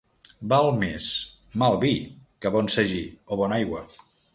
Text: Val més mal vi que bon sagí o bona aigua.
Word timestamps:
Val 0.53 0.69
més 0.83 1.11
mal 1.65 1.79
vi 1.85 1.93
que 2.47 2.55
bon 2.59 2.75
sagí 2.79 3.07
o 3.37 3.43
bona 3.45 3.63
aigua. 3.65 3.89